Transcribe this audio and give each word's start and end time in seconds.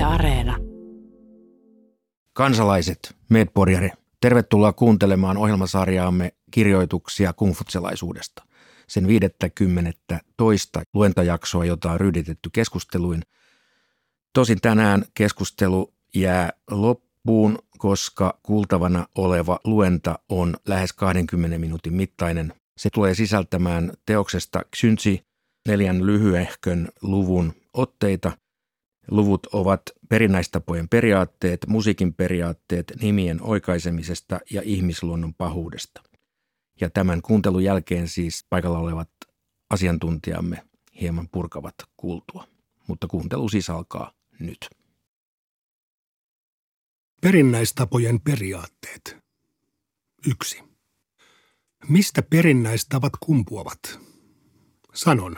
Yle 0.00 0.06
Areena. 0.06 0.56
Kansalaiset, 2.32 3.16
Medporjari, 3.28 3.90
tervetuloa 4.20 4.72
kuuntelemaan 4.72 5.36
ohjelmasarjaamme 5.36 6.32
kirjoituksia 6.50 7.32
kungfutselaisuudesta. 7.32 8.42
Sen 8.88 9.06
50 9.06 10.20
toista 10.36 10.82
luentajaksoa, 10.94 11.64
jota 11.64 11.92
on 11.92 12.00
ryhditetty 12.00 12.50
keskusteluin. 12.52 13.22
Tosin 14.32 14.60
tänään 14.60 15.04
keskustelu 15.14 15.92
jää 16.14 16.50
loppuun, 16.70 17.58
koska 17.78 18.38
kuultavana 18.42 19.06
oleva 19.14 19.58
luenta 19.64 20.18
on 20.28 20.56
lähes 20.68 20.92
20 20.92 21.58
minuutin 21.58 21.94
mittainen. 21.94 22.54
Se 22.76 22.90
tulee 22.90 23.14
sisältämään 23.14 23.92
teoksesta 24.06 24.62
Xynsi 24.76 25.22
neljän 25.68 26.06
lyhyehkön 26.06 26.88
luvun 27.02 27.52
otteita. 27.74 28.32
Luvut 29.10 29.46
ovat 29.46 29.82
perinnäistapojen 30.08 30.88
periaatteet, 30.88 31.66
musiikin 31.66 32.14
periaatteet, 32.14 32.92
nimien 33.00 33.42
oikaisemisesta 33.42 34.40
ja 34.50 34.62
ihmisluonnon 34.64 35.34
pahuudesta. 35.34 36.02
Ja 36.80 36.90
tämän 36.90 37.22
kuuntelun 37.22 37.64
jälkeen 37.64 38.08
siis 38.08 38.46
paikalla 38.50 38.78
olevat 38.78 39.10
asiantuntijamme 39.70 40.62
hieman 41.00 41.28
purkavat 41.28 41.74
kuultua. 41.96 42.46
Mutta 42.86 43.06
kuuntelu 43.06 43.48
siis 43.48 43.70
alkaa 43.70 44.12
nyt. 44.40 44.70
Perinnäistapojen 47.20 48.20
periaatteet. 48.20 49.16
1. 50.26 50.62
Mistä 51.88 52.22
perinnäistavat 52.22 53.12
kumpuavat? 53.20 54.00
Sanon. 54.94 55.36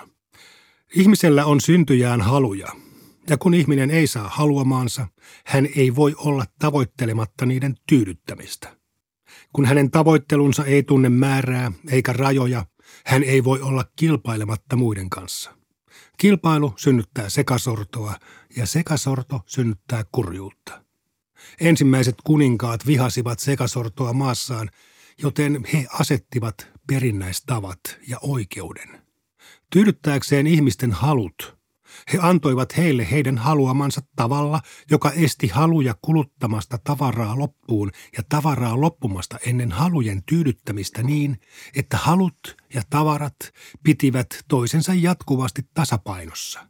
Ihmisellä 0.95 1.45
on 1.47 1.61
syntyjään 1.61 2.21
haluja, 2.21 2.69
ja 3.29 3.39
kun 3.39 3.55
ihminen 3.55 3.91
ei 3.91 4.07
saa 4.07 4.29
haluamaansa, 4.29 5.07
hän 5.47 5.69
ei 5.77 5.95
voi 5.95 6.15
olla 6.19 6.45
tavoittelematta 6.59 7.47
niiden 7.47 7.75
tyydyttämistä. 7.89 8.77
Kun 9.53 9.65
hänen 9.65 9.91
tavoittelunsa 9.91 10.65
ei 10.65 10.83
tunne 10.83 11.09
määrää 11.09 11.73
eikä 11.91 12.13
rajoja, 12.13 12.67
hän 13.07 13.23
ei 13.23 13.45
voi 13.45 13.61
olla 13.61 13.85
kilpailematta 13.97 14.77
muiden 14.77 15.11
kanssa. 15.11 15.55
Kilpailu 16.19 16.75
synnyttää 16.77 17.29
sekasortoa 17.29 18.15
ja 18.57 18.67
sekasorto 18.67 19.41
synnyttää 19.47 20.05
kurjuutta. 20.13 20.85
Ensimmäiset 21.61 22.15
kuninkaat 22.25 22.87
vihasivat 22.87 23.39
sekasortoa 23.39 24.13
maassaan, 24.13 24.71
joten 25.23 25.65
he 25.73 25.87
asettivat 25.93 26.69
perinnäistavat 26.87 27.81
ja 28.09 28.19
oikeuden. 28.23 29.03
Tyydyttääkseen 29.71 30.47
ihmisten 30.47 30.93
halut, 30.93 31.62
he 32.13 32.19
antoivat 32.23 32.77
heille 32.77 33.11
heidän 33.11 33.39
haluamansa 33.39 34.01
tavalla, 34.17 34.61
joka 34.91 35.11
esti 35.11 35.49
haluja 35.49 35.95
kuluttamasta 36.03 36.79
tavaraa 36.85 37.39
loppuun 37.39 37.91
ja 38.17 38.23
tavaraa 38.29 38.81
loppumasta 38.81 39.39
ennen 39.47 39.73
halujen 39.73 40.23
tyydyttämistä 40.25 41.03
niin, 41.03 41.41
että 41.77 41.97
halut 41.97 42.57
ja 42.75 42.83
tavarat 42.91 43.37
pitivät 43.83 44.27
toisensa 44.49 44.95
jatkuvasti 44.95 45.63
tasapainossa. 45.75 46.69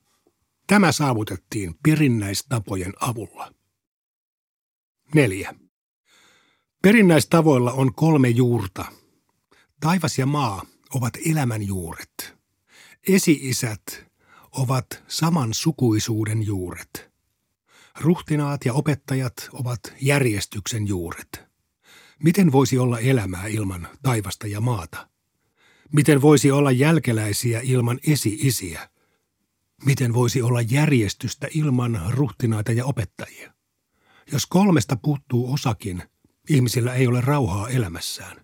Tämä 0.67 0.93
saavutettiin 0.93 1.75
perinnäistapojen 1.83 2.93
avulla. 3.01 3.53
4. 5.15 5.55
Perinnäistavoilla 6.83 7.73
on 7.73 7.95
kolme 7.95 8.29
juurta. 8.29 8.85
Taivas 9.81 10.19
ja 10.19 10.27
maa 10.27 10.63
ovat 10.95 11.15
elämän 11.31 11.63
juuret. 11.63 12.35
Esi-isät 13.09 14.12
ovat 14.53 15.03
saman 15.09 15.55
sukuisuuden 15.55 16.43
juuret. 16.43 17.13
Ruhtinaat 18.01 18.65
ja 18.65 18.73
opettajat 18.73 19.49
ovat 19.53 19.81
järjestyksen 20.01 20.87
juuret. 20.87 21.45
Miten 22.23 22.53
voisi 22.53 22.79
olla 22.79 22.99
elämää 22.99 23.47
ilman 23.47 23.89
taivasta 24.03 24.47
ja 24.47 24.61
maata? 24.61 25.09
Miten 25.93 26.23
voisi 26.23 26.51
olla 26.51 26.71
jälkeläisiä 26.71 27.61
ilman 27.65 27.99
esi-isiä? 28.07 28.89
Miten 29.85 30.15
voisi 30.15 30.43
olla 30.43 30.61
järjestystä 30.61 31.49
ilman 31.55 32.03
ruhtinaita 32.11 32.73
ja 32.73 32.85
opettajia? 32.85 33.53
Jos 34.33 34.47
kolmesta 34.47 34.97
puuttuu 34.97 35.53
osakin, 35.53 36.03
ihmisillä 36.49 36.95
ei 36.95 37.07
ole 37.07 37.21
rauhaa 37.21 37.69
elämässään. 37.69 38.42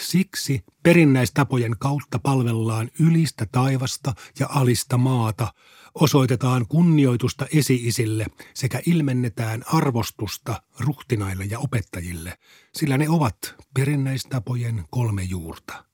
Siksi 0.00 0.64
perinnäistapojen 0.82 1.76
kautta 1.78 2.18
palvellaan 2.18 2.90
ylistä 3.00 3.46
taivasta 3.52 4.14
ja 4.38 4.46
alista 4.50 4.98
maata, 4.98 5.54
osoitetaan 5.94 6.66
kunnioitusta 6.68 7.46
esiisille 7.54 8.26
sekä 8.54 8.80
ilmennetään 8.86 9.62
arvostusta 9.66 10.62
ruhtinaille 10.78 11.44
ja 11.44 11.58
opettajille, 11.58 12.38
sillä 12.74 12.98
ne 12.98 13.08
ovat 13.08 13.36
perinnäistapojen 13.74 14.84
kolme 14.90 15.22
juurta. 15.22 15.84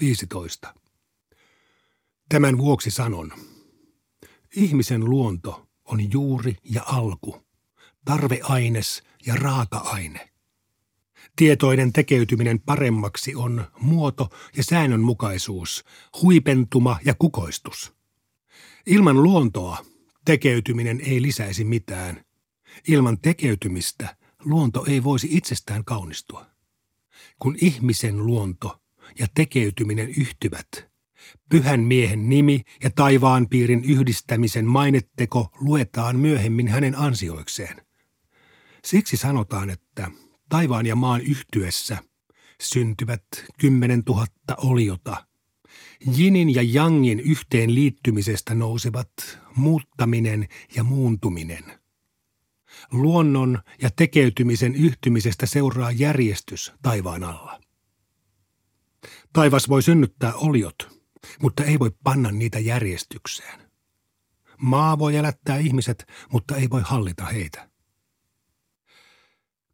15. 0.00 0.74
Tämän 2.28 2.58
vuoksi 2.58 2.90
sanon, 2.90 3.32
ihmisen 4.56 5.04
luonto 5.04 5.68
on 5.84 6.12
juuri 6.12 6.56
ja 6.64 6.82
alku, 6.86 7.46
tarveaines 8.04 9.02
ja 9.26 9.34
raaka-aine– 9.34 10.28
Tietoinen 11.36 11.92
tekeytyminen 11.92 12.60
paremmaksi 12.60 13.34
on 13.34 13.64
muoto 13.80 14.28
ja 14.56 14.62
säännönmukaisuus, 14.62 15.84
huipentuma 16.22 16.98
ja 17.04 17.14
kukoistus. 17.18 17.94
Ilman 18.86 19.22
luontoa 19.22 19.78
tekeytyminen 20.24 21.00
ei 21.00 21.22
lisäisi 21.22 21.64
mitään. 21.64 22.24
Ilman 22.88 23.18
tekeytymistä 23.20 24.16
luonto 24.44 24.84
ei 24.88 25.04
voisi 25.04 25.28
itsestään 25.30 25.84
kaunistua. 25.84 26.46
Kun 27.38 27.56
ihmisen 27.60 28.26
luonto 28.26 28.82
ja 29.18 29.26
tekeytyminen 29.34 30.08
yhtyvät, 30.08 30.68
pyhän 31.48 31.80
miehen 31.80 32.28
nimi 32.28 32.62
ja 32.82 32.90
taivaan 32.90 33.48
piirin 33.48 33.84
yhdistämisen 33.84 34.66
mainetteko 34.66 35.48
luetaan 35.60 36.16
myöhemmin 36.16 36.68
hänen 36.68 36.98
ansioikseen. 36.98 37.86
Siksi 38.84 39.16
sanotaan, 39.16 39.70
että 39.70 40.10
taivaan 40.48 40.86
ja 40.86 40.96
maan 40.96 41.20
yhtyessä 41.20 41.98
syntyvät 42.60 43.24
kymmenen 43.58 44.04
tuhatta 44.04 44.56
oliota. 44.56 45.26
Jinin 46.16 46.54
ja 46.54 46.62
Jangin 46.62 47.20
yhteen 47.20 47.74
liittymisestä 47.74 48.54
nousevat 48.54 49.10
muuttaminen 49.56 50.48
ja 50.76 50.84
muuntuminen. 50.84 51.64
Luonnon 52.92 53.58
ja 53.82 53.90
tekeytymisen 53.96 54.74
yhtymisestä 54.74 55.46
seuraa 55.46 55.90
järjestys 55.90 56.72
taivaan 56.82 57.24
alla. 57.24 57.60
Taivas 59.32 59.68
voi 59.68 59.82
synnyttää 59.82 60.34
oliot, 60.34 61.02
mutta 61.42 61.64
ei 61.64 61.78
voi 61.78 61.90
panna 62.04 62.30
niitä 62.32 62.58
järjestykseen. 62.58 63.60
Maa 64.58 64.98
voi 64.98 65.16
elättää 65.16 65.58
ihmiset, 65.58 66.06
mutta 66.32 66.56
ei 66.56 66.70
voi 66.70 66.82
hallita 66.84 67.24
heitä. 67.24 67.68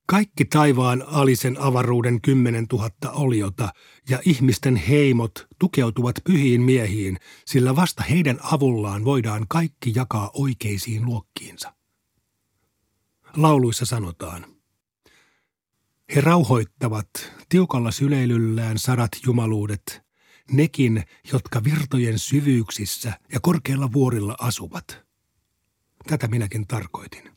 Kaikki 0.06 0.44
taivaan 0.44 1.04
alisen 1.06 1.60
avaruuden 1.60 2.20
kymmenen 2.20 2.68
tuhatta 2.68 3.10
oliota 3.10 3.68
ja 4.08 4.20
ihmisten 4.24 4.76
heimot 4.76 5.46
tukeutuvat 5.58 6.16
pyhiin 6.24 6.62
miehiin, 6.62 7.18
sillä 7.46 7.76
vasta 7.76 8.02
heidän 8.02 8.38
avullaan 8.42 9.04
voidaan 9.04 9.46
kaikki 9.48 9.92
jakaa 9.94 10.30
oikeisiin 10.34 11.04
luokkiinsa. 11.04 11.74
Lauluissa 13.36 13.84
sanotaan, 13.84 14.46
he 16.14 16.20
rauhoittavat 16.20 17.08
tiukalla 17.48 17.90
syleilyllään 17.90 18.78
sadat 18.78 19.10
jumaluudet, 19.26 20.02
nekin, 20.50 21.04
jotka 21.32 21.64
virtojen 21.64 22.18
syvyyksissä 22.18 23.12
ja 23.32 23.40
korkeilla 23.40 23.92
vuorilla 23.92 24.36
asuvat. 24.38 25.02
Tätä 26.06 26.28
minäkin 26.28 26.66
tarkoitin. 26.66 27.31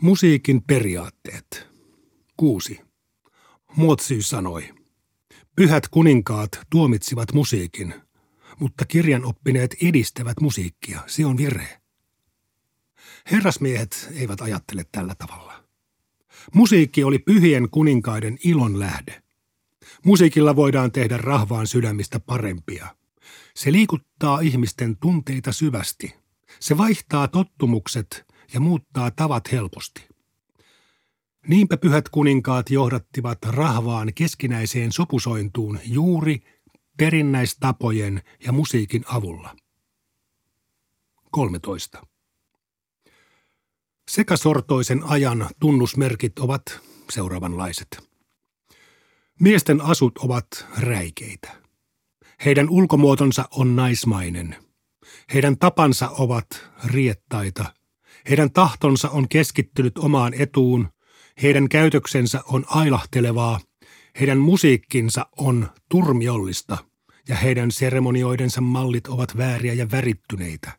Musiikin 0.00 0.62
periaatteet. 0.62 1.66
6. 2.36 2.80
Muotsy 3.76 4.22
sanoi. 4.22 4.74
Pyhät 5.56 5.88
kuninkaat 5.88 6.60
tuomitsivat 6.70 7.32
musiikin, 7.32 7.94
mutta 8.60 8.84
kirjanoppineet 8.84 9.76
edistävät 9.82 10.40
musiikkia. 10.40 11.00
Se 11.06 11.26
on 11.26 11.36
virhe. 11.36 11.80
Herrasmiehet 13.30 14.08
eivät 14.14 14.40
ajattele 14.40 14.84
tällä 14.92 15.14
tavalla. 15.14 15.64
Musiikki 16.54 17.04
oli 17.04 17.18
pyhien 17.18 17.70
kuninkaiden 17.70 18.38
ilon 18.44 18.78
lähde. 18.78 19.22
Musiikilla 20.04 20.56
voidaan 20.56 20.92
tehdä 20.92 21.16
rahvaan 21.16 21.66
sydämistä 21.66 22.20
parempia. 22.20 22.96
Se 23.54 23.72
liikuttaa 23.72 24.40
ihmisten 24.40 24.96
tunteita 24.96 25.52
syvästi. 25.52 26.14
Se 26.60 26.78
vaihtaa 26.78 27.28
tottumukset 27.28 28.33
ja 28.54 28.60
muuttaa 28.60 29.10
tavat 29.10 29.52
helposti. 29.52 30.08
Niinpä 31.48 31.76
pyhät 31.76 32.08
kuninkaat 32.08 32.70
johdattivat 32.70 33.38
rahvaan 33.46 34.14
keskinäiseen 34.14 34.92
sopusointuun 34.92 35.80
juuri 35.84 36.42
perinnäistapojen 36.96 38.22
ja 38.44 38.52
musiikin 38.52 39.04
avulla. 39.06 39.56
13. 41.30 42.06
Sekasortoisen 44.10 45.02
ajan 45.04 45.48
tunnusmerkit 45.60 46.38
ovat 46.38 46.80
seuraavanlaiset. 47.10 48.08
Miesten 49.40 49.80
asut 49.80 50.18
ovat 50.18 50.46
räikeitä. 50.78 51.64
Heidän 52.44 52.70
ulkomuotonsa 52.70 53.44
on 53.50 53.76
naismainen. 53.76 54.56
Heidän 55.34 55.58
tapansa 55.58 56.08
ovat 56.08 56.46
riettaita. 56.84 57.74
Heidän 58.28 58.50
tahtonsa 58.52 59.10
on 59.10 59.28
keskittynyt 59.28 59.98
omaan 59.98 60.34
etuun. 60.34 60.88
Heidän 61.42 61.68
käytöksensä 61.68 62.42
on 62.46 62.64
ailahtelevaa. 62.68 63.60
Heidän 64.20 64.38
musiikkinsa 64.38 65.26
on 65.36 65.68
turmiollista 65.88 66.78
ja 67.28 67.36
heidän 67.36 67.70
seremonioidensa 67.70 68.60
mallit 68.60 69.06
ovat 69.06 69.36
vääriä 69.36 69.72
ja 69.72 69.90
värittyneitä. 69.90 70.72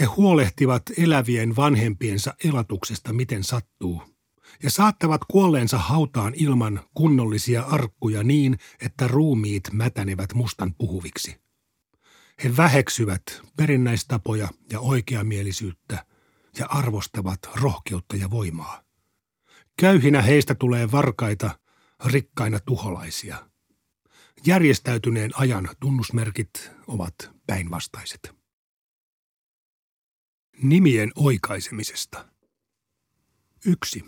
He 0.00 0.04
huolehtivat 0.04 0.82
elävien 0.98 1.56
vanhempiensa 1.56 2.34
elatuksesta 2.44 3.12
miten 3.12 3.44
sattuu– 3.44 4.02
ja 4.62 4.70
saattavat 4.70 5.20
kuolleensa 5.30 5.78
hautaan 5.78 6.32
ilman 6.36 6.80
kunnollisia 6.94 7.62
arkkuja 7.62 8.22
niin, 8.22 8.58
että 8.80 9.08
ruumiit 9.08 9.62
mätänevät 9.72 10.34
mustan 10.34 10.74
puhuviksi. 10.74 11.36
He 12.44 12.56
väheksyvät 12.56 13.22
perinnäistapoja 13.56 14.48
ja 14.72 14.80
oikeamielisyyttä 14.80 16.06
ja 16.58 16.66
arvostavat 16.66 17.38
rohkeutta 17.54 18.16
ja 18.16 18.30
voimaa. 18.30 18.82
Käyhinä 19.76 20.22
heistä 20.22 20.54
tulee 20.54 20.92
varkaita, 20.92 21.58
rikkaina 22.04 22.60
tuholaisia. 22.60 23.48
Järjestäytyneen 24.46 25.30
ajan 25.34 25.68
tunnusmerkit 25.80 26.70
ovat 26.86 27.14
päinvastaiset. 27.46 28.34
Nimien 30.62 31.12
oikaisemisesta. 31.14 32.28
1. 33.66 34.04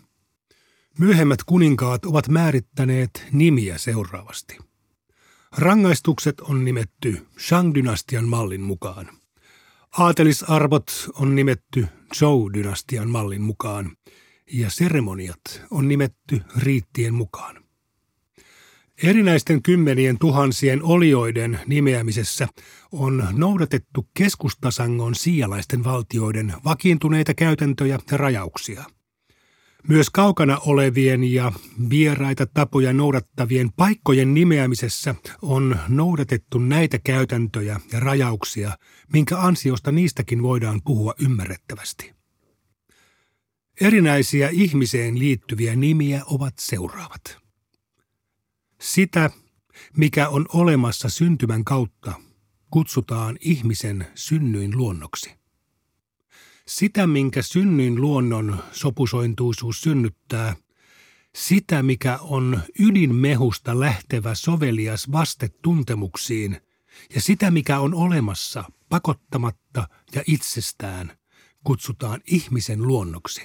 Myöhemmät 0.98 1.44
kuninkaat 1.44 2.04
ovat 2.04 2.28
määrittäneet 2.28 3.26
nimiä 3.32 3.78
seuraavasti. 3.78 4.69
Rangaistukset 5.58 6.40
on 6.40 6.64
nimetty 6.64 7.26
Shang-dynastian 7.38 8.24
mallin 8.24 8.60
mukaan. 8.60 9.08
Aatelisarvot 9.98 11.10
on 11.14 11.34
nimetty 11.34 11.86
Zhou-dynastian 12.14 13.08
mallin 13.08 13.42
mukaan 13.42 13.96
ja 14.52 14.70
seremoniat 14.70 15.62
on 15.70 15.88
nimetty 15.88 16.42
riittien 16.56 17.14
mukaan. 17.14 17.64
Erinäisten 19.02 19.62
kymmenien 19.62 20.18
tuhansien 20.18 20.82
olioiden 20.82 21.60
nimeämisessä 21.66 22.48
on 22.92 23.28
noudatettu 23.32 24.08
keskustasangon 24.14 25.14
sialaisten 25.14 25.84
valtioiden 25.84 26.54
vakiintuneita 26.64 27.34
käytäntöjä 27.34 27.98
ja 28.10 28.16
rajauksia– 28.16 28.84
myös 29.88 30.10
kaukana 30.10 30.58
olevien 30.58 31.32
ja 31.32 31.52
vieraita 31.90 32.46
tapoja 32.46 32.92
noudattavien 32.92 33.72
paikkojen 33.72 34.34
nimeämisessä 34.34 35.14
on 35.42 35.78
noudatettu 35.88 36.58
näitä 36.58 36.98
käytäntöjä 36.98 37.80
ja 37.92 38.00
rajauksia, 38.00 38.78
minkä 39.12 39.38
ansiosta 39.38 39.92
niistäkin 39.92 40.42
voidaan 40.42 40.80
puhua 40.84 41.14
ymmärrettävästi. 41.18 42.12
Erinäisiä 43.80 44.48
ihmiseen 44.48 45.18
liittyviä 45.18 45.76
nimiä 45.76 46.22
ovat 46.26 46.54
seuraavat. 46.58 47.38
Sitä, 48.80 49.30
mikä 49.96 50.28
on 50.28 50.46
olemassa 50.52 51.08
syntymän 51.08 51.64
kautta, 51.64 52.12
kutsutaan 52.70 53.36
ihmisen 53.40 54.06
synnyin 54.14 54.76
luonnoksi. 54.76 55.39
Sitä, 56.70 57.06
minkä 57.06 57.42
synnyin 57.42 58.00
luonnon 58.00 58.62
sopusointuisuus 58.72 59.80
synnyttää, 59.80 60.56
sitä, 61.34 61.82
mikä 61.82 62.18
on 62.20 62.60
ydinmehusta 62.78 63.80
lähtevä 63.80 64.34
sovelias 64.34 65.12
vaste 65.12 65.48
tuntemuksiin, 65.62 66.60
ja 67.14 67.20
sitä, 67.20 67.50
mikä 67.50 67.78
on 67.80 67.94
olemassa 67.94 68.64
pakottamatta 68.88 69.88
ja 70.14 70.22
itsestään, 70.26 71.18
kutsutaan 71.64 72.20
ihmisen 72.26 72.82
luonnoksi. 72.82 73.42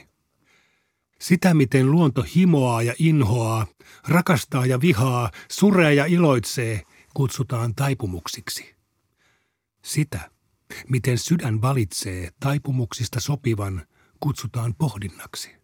Sitä, 1.20 1.54
miten 1.54 1.92
luonto 1.92 2.26
himoaa 2.36 2.82
ja 2.82 2.94
inhoaa, 3.00 3.68
rakastaa 4.08 4.66
ja 4.66 4.82
vihaa, 4.82 5.32
suree 5.52 5.94
ja 5.94 6.06
iloitsee, 6.06 6.82
kutsutaan 7.14 7.76
taipumuksiksi. 7.76 8.76
Sitä, 9.84 10.35
Miten 10.90 11.18
sydän 11.18 11.62
valitsee 11.62 12.30
taipumuksista 12.40 13.20
sopivan, 13.20 13.88
kutsutaan 14.20 14.76
pohdinnaksi. 14.76 15.56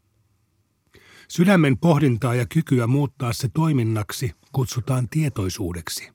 Sydämen 1.28 1.78
pohdintaa 1.78 2.36
ja 2.36 2.46
kykyä 2.46 2.88
muuttaa 2.88 3.34
se 3.34 3.50
toiminnaksi 3.54 4.32
kutsutaan 4.52 5.10
tietoisuudeksi. 5.10 6.10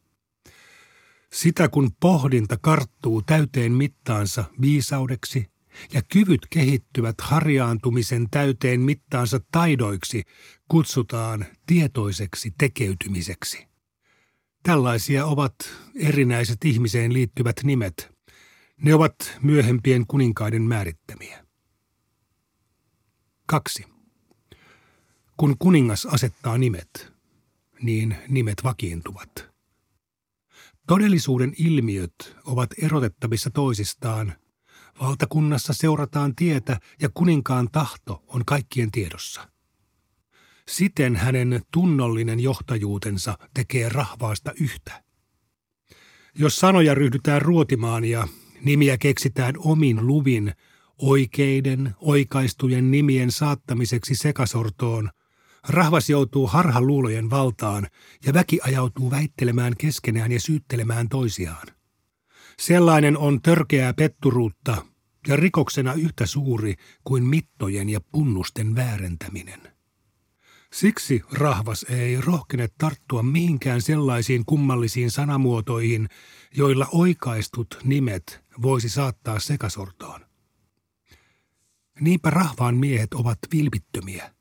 Sitä 1.32 1.68
kun 1.68 1.90
pohdinta 2.00 2.56
karttuu 2.56 3.22
täyteen 3.22 3.72
mittaansa 3.72 4.44
viisaudeksi 4.60 5.46
ja 5.92 6.02
kyvyt 6.12 6.40
kehittyvät 6.50 7.14
harjaantumisen 7.20 8.26
täyteen 8.30 8.80
mittaansa 8.80 9.40
taidoiksi, 9.52 10.22
kutsutaan 10.68 11.46
tietoiseksi 11.66 12.54
tekeytymiseksi. 12.58 13.66
Tällaisia 14.62 15.26
ovat 15.26 15.54
erinäiset 15.94 16.64
ihmiseen 16.64 17.12
liittyvät 17.12 17.56
nimet, 17.64 18.15
ne 18.82 18.94
ovat 18.94 19.38
myöhempien 19.42 20.06
kuninkaiden 20.06 20.62
määrittämiä. 20.62 21.46
2. 23.46 23.84
Kun 25.36 25.56
kuningas 25.58 26.06
asettaa 26.06 26.58
nimet, 26.58 27.12
niin 27.82 28.16
nimet 28.28 28.64
vakiintuvat. 28.64 29.48
Todellisuuden 30.86 31.52
ilmiöt 31.58 32.36
ovat 32.44 32.70
erotettavissa 32.82 33.50
toisistaan. 33.50 34.32
Valtakunnassa 35.00 35.72
seurataan 35.72 36.34
tietä 36.36 36.80
ja 37.00 37.08
kuninkaan 37.14 37.68
tahto 37.72 38.24
on 38.26 38.44
kaikkien 38.44 38.90
tiedossa. 38.90 39.48
Siten 40.68 41.16
hänen 41.16 41.62
tunnollinen 41.72 42.40
johtajuutensa 42.40 43.38
tekee 43.54 43.88
rahvaasta 43.88 44.52
yhtä. 44.60 45.04
Jos 46.34 46.56
sanoja 46.56 46.94
ryhdytään 46.94 47.42
ruotimaan 47.42 48.04
ja 48.04 48.28
Nimiä 48.66 48.98
keksitään 48.98 49.54
omin 49.58 50.06
luvin 50.06 50.52
oikeiden, 50.98 51.94
oikaistujen 52.00 52.90
nimien 52.90 53.30
saattamiseksi 53.30 54.14
sekasortoon. 54.14 55.10
Rahvas 55.68 56.10
joutuu 56.10 56.46
harhaluulojen 56.46 57.30
valtaan 57.30 57.86
ja 58.26 58.34
väki 58.34 58.58
ajautuu 58.62 59.10
väittelemään 59.10 59.72
keskenään 59.78 60.32
ja 60.32 60.40
syyttelemään 60.40 61.08
toisiaan. 61.08 61.66
Sellainen 62.58 63.18
on 63.18 63.42
törkeää 63.42 63.94
petturuutta 63.94 64.86
ja 65.28 65.36
rikoksena 65.36 65.94
yhtä 65.94 66.26
suuri 66.26 66.74
kuin 67.04 67.24
mittojen 67.24 67.88
ja 67.88 68.00
punnusten 68.12 68.74
väärentäminen. 68.74 69.60
Siksi 70.72 71.22
rahvas 71.32 71.86
ei 71.88 72.20
rohkene 72.20 72.68
tarttua 72.78 73.22
mihinkään 73.22 73.82
sellaisiin 73.82 74.44
kummallisiin 74.44 75.10
sanamuotoihin, 75.10 76.08
joilla 76.56 76.88
oikaistut 76.92 77.78
nimet 77.84 78.45
voisi 78.62 78.88
saattaa 78.88 79.38
sekasortoon. 79.38 80.26
Niinpä 82.00 82.30
rahvaan 82.30 82.76
miehet 82.76 83.14
ovat 83.14 83.38
vilpittömiä. 83.54 84.34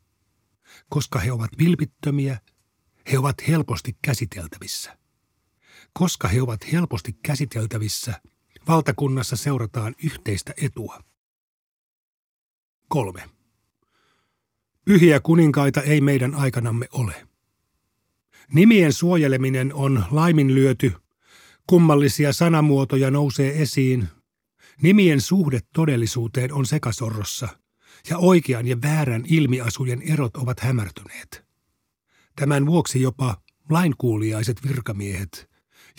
Koska 0.89 1.19
he 1.19 1.31
ovat 1.31 1.51
vilpittömiä, 1.57 2.39
he 3.11 3.17
ovat 3.17 3.47
helposti 3.47 3.97
käsiteltävissä. 4.01 4.97
Koska 5.93 6.27
he 6.27 6.41
ovat 6.41 6.71
helposti 6.71 7.13
käsiteltävissä, 7.23 8.21
valtakunnassa 8.67 9.35
seurataan 9.35 9.95
yhteistä 10.03 10.53
etua. 10.61 11.03
3. 12.87 13.29
Pyhiä 14.85 15.19
kuninkaita 15.19 15.81
ei 15.81 16.01
meidän 16.01 16.35
aikanamme 16.35 16.87
ole. 16.91 17.27
Nimien 18.53 18.93
suojeleminen 18.93 19.73
on 19.73 20.05
laiminlyöty 20.11 20.93
Kummallisia 21.67 22.33
sanamuotoja 22.33 23.11
nousee 23.11 23.61
esiin. 23.61 24.07
Nimien 24.81 25.21
suhde 25.21 25.59
todellisuuteen 25.73 26.53
on 26.53 26.65
sekasorrossa, 26.65 27.47
ja 28.09 28.17
oikean 28.17 28.67
ja 28.67 28.81
väärän 28.81 29.23
ilmiasujen 29.27 30.01
erot 30.01 30.37
ovat 30.37 30.59
hämärtyneet. 30.59 31.45
Tämän 32.35 32.65
vuoksi 32.65 33.01
jopa 33.01 33.41
lainkuuliaiset 33.69 34.67
virkamiehet 34.67 35.49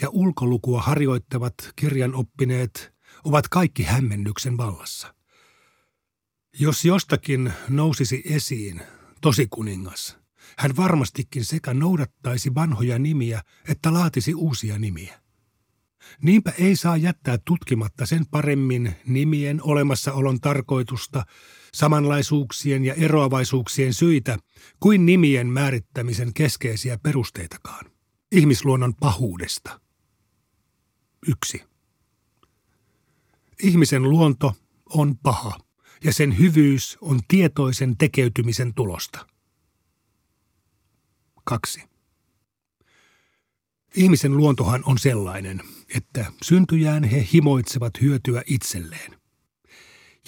ja 0.01 0.09
ulkolukua 0.11 0.83
harjoittavat 0.83 1.55
kirjanoppineet 1.77 2.95
ovat 3.25 3.49
kaikki 3.49 3.83
hämmennyksen 3.83 4.57
vallassa. 4.57 5.15
Jos 6.59 6.85
jostakin 6.85 7.53
nousisi 7.69 8.23
esiin 8.25 8.83
tosi 9.21 9.47
kuningas, 9.51 10.17
hän 10.59 10.77
varmastikin 10.77 11.45
sekä 11.45 11.75
noudattaisi 11.75 12.55
vanhoja 12.55 12.99
nimiä 12.99 13.43
että 13.69 13.93
laatisi 13.93 14.35
uusia 14.35 14.79
nimiä. 14.79 15.26
Niinpä 16.23 16.53
ei 16.59 16.77
saa 16.77 16.97
jättää 16.97 17.39
tutkimatta 17.45 18.07
sen 18.07 18.27
paremmin 18.27 18.97
nimien 19.07 19.63
olemassaolon 19.63 20.41
tarkoitusta, 20.41 21.25
samanlaisuuksien 21.73 22.85
ja 22.85 22.95
eroavaisuuksien 22.95 23.95
syitä 23.95 24.39
kuin 24.81 25.07
nimien 25.07 25.47
määrittämisen 25.47 26.35
keskeisiä 26.35 26.99
perusteitakaan. 26.99 27.91
Ihmisluonnon 28.33 28.95
pahuudesta. 28.95 29.81
1. 31.29 31.63
Ihmisen 33.63 34.03
luonto 34.03 34.55
on 34.89 35.19
paha 35.19 35.59
ja 36.05 36.13
sen 36.13 36.39
hyvyys 36.39 36.99
on 37.01 37.21
tietoisen 37.29 37.97
tekeytymisen 37.97 38.75
tulosta. 38.75 39.27
2. 41.45 41.96
Ihmisen 43.97 44.37
luontohan 44.37 44.83
on 44.87 44.99
sellainen, 44.99 45.63
että 45.95 46.27
syntyjään 46.43 47.05
he 47.05 47.29
himoitsevat 47.33 48.01
hyötyä 48.01 48.43
itselleen. 48.47 49.17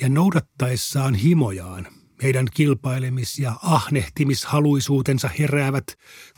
Ja 0.00 0.08
noudattaessaan 0.08 1.14
himojaan 1.14 1.87
heidän 2.22 2.46
kilpailemis- 2.54 3.38
ja 3.38 3.54
ahnehtimishaluisuutensa 3.62 5.30
heräävät, 5.38 5.84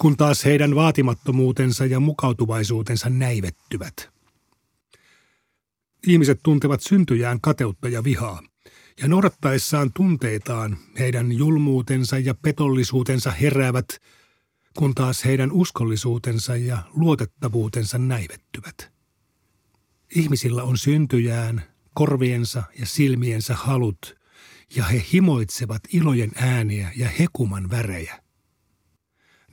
kun 0.00 0.16
taas 0.16 0.44
heidän 0.44 0.75
vaatimattomuutensa 0.75 1.87
ja 1.87 2.00
mukautuvaisuutensa 2.00 3.10
näivettyvät. 3.10 4.10
Ihmiset 6.06 6.40
tuntevat 6.42 6.80
syntyjään 6.82 7.40
kateutta 7.40 7.88
ja 7.88 8.04
vihaa, 8.04 8.42
ja 9.02 9.08
noudattaessaan 9.08 9.90
tunteitaan 9.94 10.76
heidän 10.99 11.32
julmuutensa 11.32 12.18
ja 12.18 12.34
petollisuutensa 12.34 13.30
heräävät– 13.30 13.87
kun 14.79 14.95
taas 14.95 15.25
heidän 15.25 15.53
uskollisuutensa 15.53 16.57
ja 16.57 16.83
luotettavuutensa 16.95 17.99
näivettyvät. 17.99 18.93
Ihmisillä 20.15 20.62
on 20.62 20.79
syntyjään, 20.79 21.62
korviensa 21.95 22.62
ja 22.79 22.87
silmiensä 22.87 23.55
halut, 23.55 24.17
ja 24.77 24.85
he 24.85 25.05
himoitsevat 25.12 25.83
ilojen 25.93 26.31
ääniä 26.35 26.93
ja 26.97 27.09
hekuman 27.09 27.71
värejä. 27.71 28.23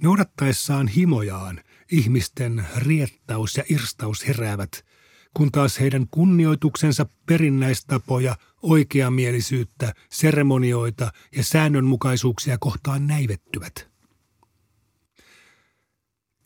Noudattaessaan 0.02 0.88
himojaan 0.88 1.64
ihmisten 1.92 2.66
riettaus 2.78 3.58
ja 3.58 3.64
irstaus 3.70 4.28
heräävät, 4.28 4.86
kun 5.34 5.52
taas 5.52 5.80
heidän 5.80 6.08
kunnioituksensa 6.12 7.06
perinnäistapoja, 7.26 8.36
oikeamielisyyttä, 8.62 9.94
seremonioita 10.10 11.12
ja 11.36 11.44
säännönmukaisuuksia 11.44 12.58
kohtaan 12.58 13.08
näivettyvät– 13.08 13.88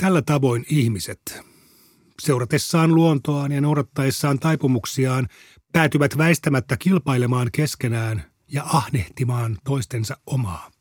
Tällä 0.02 0.22
tavoin 0.22 0.66
ihmiset, 0.70 1.44
seuratessaan 2.22 2.96
luontoaan 2.96 3.52
ja 3.52 3.62
noudattaessaan 3.62 4.40
taipumuksiaan, 4.40 5.28
päätyvät 5.72 6.18
väistämättä 6.18 6.78
kilpailemaan 6.78 7.50
keskenään 7.52 8.24
ja 8.48 8.64
ahnehtimaan 8.64 9.58
toistensa 9.64 10.18
omaa. 10.26 10.72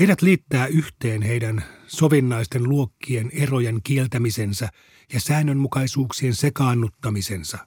Heidät 0.00 0.22
liittää 0.22 0.66
yhteen 0.66 1.22
heidän 1.22 1.64
sovinnaisten 1.86 2.68
luokkien 2.68 3.30
erojen 3.34 3.80
kieltämisensä 3.84 4.68
ja 5.12 5.20
säännönmukaisuuksien 5.20 6.34
sekaannuttamisensa. 6.34 7.58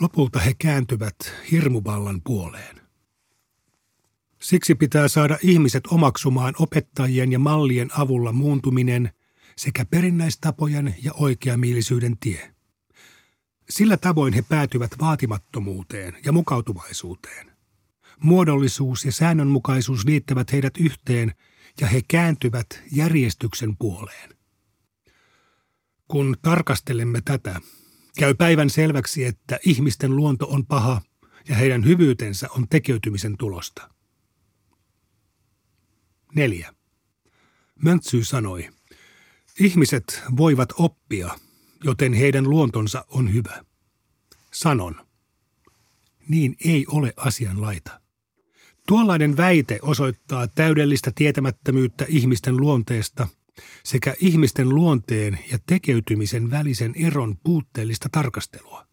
Lopulta 0.00 0.38
he 0.38 0.54
kääntyvät 0.58 1.16
hirmuvallan 1.50 2.20
puoleen. 2.24 2.83
Siksi 4.44 4.74
pitää 4.74 5.08
saada 5.08 5.38
ihmiset 5.42 5.86
omaksumaan 5.86 6.54
opettajien 6.58 7.32
ja 7.32 7.38
mallien 7.38 7.88
avulla 7.98 8.32
muuntuminen 8.32 9.10
sekä 9.56 9.84
perinnäistapojen 9.84 10.94
ja 11.02 11.12
oikeamielisyyden 11.12 12.16
tie. 12.18 12.54
Sillä 13.70 13.96
tavoin 13.96 14.34
he 14.34 14.42
päätyvät 14.42 14.90
vaatimattomuuteen 15.00 16.16
ja 16.24 16.32
mukautuvaisuuteen. 16.32 17.52
Muodollisuus 18.22 19.04
ja 19.04 19.12
säännönmukaisuus 19.12 20.04
liittävät 20.04 20.52
heidät 20.52 20.74
yhteen 20.80 21.34
ja 21.80 21.86
he 21.86 22.02
kääntyvät 22.08 22.82
järjestyksen 22.92 23.76
puoleen. 23.76 24.30
Kun 26.08 26.36
tarkastelemme 26.42 27.20
tätä, 27.24 27.60
käy 28.18 28.34
päivän 28.34 28.70
selväksi, 28.70 29.24
että 29.24 29.58
ihmisten 29.66 30.16
luonto 30.16 30.46
on 30.46 30.66
paha 30.66 31.02
ja 31.48 31.54
heidän 31.54 31.84
hyvyytensä 31.84 32.48
on 32.50 32.68
tekeytymisen 32.68 33.36
tulosta. 33.38 33.93
Neljä. 36.34 36.74
Möntsy 37.82 38.24
sanoi, 38.24 38.68
ihmiset 39.60 40.22
voivat 40.36 40.68
oppia, 40.78 41.38
joten 41.84 42.12
heidän 42.12 42.50
luontonsa 42.50 43.04
on 43.08 43.32
hyvä. 43.32 43.64
Sanon, 44.52 45.06
niin 46.28 46.56
ei 46.64 46.86
ole 46.88 47.12
asian 47.16 47.60
laita. 47.60 48.00
Tuollainen 48.88 49.36
väite 49.36 49.78
osoittaa 49.82 50.48
täydellistä 50.48 51.12
tietämättömyyttä 51.14 52.06
ihmisten 52.08 52.56
luonteesta 52.56 53.28
sekä 53.84 54.14
ihmisten 54.20 54.68
luonteen 54.68 55.38
ja 55.50 55.58
tekeytymisen 55.66 56.50
välisen 56.50 56.94
eron 56.96 57.36
puutteellista 57.44 58.08
tarkastelua. 58.12 58.86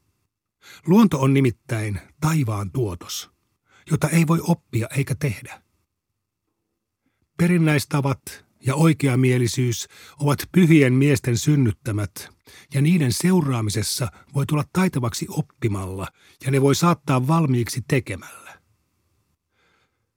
Luonto 0.87 1.21
on 1.21 1.33
nimittäin 1.33 1.99
taivaan 2.21 2.71
tuotos, 2.71 3.29
jota 3.91 4.09
ei 4.09 4.27
voi 4.27 4.39
oppia 4.47 4.87
eikä 4.97 5.15
tehdä. 5.15 5.61
Perinnäistavat 7.41 8.45
ja 8.65 8.75
oikeamielisyys 8.75 9.87
ovat 10.19 10.39
pyhien 10.51 10.93
miesten 10.93 11.37
synnyttämät, 11.37 12.29
ja 12.73 12.81
niiden 12.81 13.13
seuraamisessa 13.13 14.11
voi 14.33 14.45
tulla 14.45 14.63
taitavaksi 14.73 15.25
oppimalla, 15.29 16.07
ja 16.45 16.51
ne 16.51 16.61
voi 16.61 16.75
saattaa 16.75 17.27
valmiiksi 17.27 17.81
tekemällä. 17.87 18.59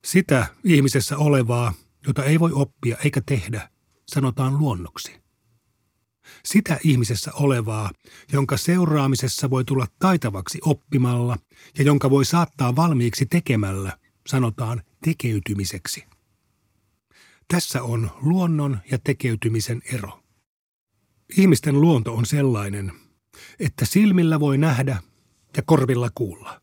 Sitä 0.04 0.47
ihmisessä 0.64 1.16
olevaa, 1.16 1.75
jota 2.07 2.25
ei 2.25 2.40
voi 2.40 2.52
oppia 2.52 2.97
eikä 3.04 3.21
tehdä, 3.26 3.69
sanotaan 4.09 4.59
luonnoksi. 4.59 5.23
Sitä 6.45 6.78
ihmisessä 6.85 7.33
olevaa, 7.33 7.90
jonka 8.33 8.57
seuraamisessa 8.57 9.50
voi 9.50 9.64
tulla 9.64 9.87
taitavaksi 9.99 10.59
oppimalla 10.64 11.38
ja 11.78 11.85
jonka 11.85 12.11
voi 12.11 12.25
saattaa 12.25 12.76
valmiiksi 12.76 13.26
tekemällä, 13.26 13.99
sanotaan 14.26 14.83
tekeytymiseksi. 15.04 16.13
Tässä 17.49 17.83
on 17.83 18.11
luonnon 18.21 18.79
ja 18.91 18.99
tekeytymisen 18.99 19.83
ero. 19.93 20.21
Ihmisten 21.37 21.81
luonto 21.81 22.15
on 22.15 22.27
sellainen, 22.27 22.93
että 23.59 23.85
silmillä 23.85 24.41
voi 24.41 24.59
nähdä 24.59 25.03
ja 25.57 25.63
korvilla 25.67 26.11
kuulla. 26.15 26.61